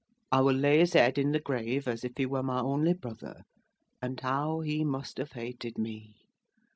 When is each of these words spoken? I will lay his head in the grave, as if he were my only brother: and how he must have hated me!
I 0.31 0.41
will 0.41 0.55
lay 0.55 0.79
his 0.79 0.93
head 0.93 1.19
in 1.19 1.31
the 1.31 1.39
grave, 1.39 1.87
as 1.87 2.03
if 2.03 2.13
he 2.17 2.25
were 2.25 2.41
my 2.41 2.59
only 2.59 2.93
brother: 2.93 3.43
and 4.01 4.19
how 4.19 4.61
he 4.61 4.83
must 4.83 5.19
have 5.19 5.33
hated 5.33 5.77
me! 5.77 6.15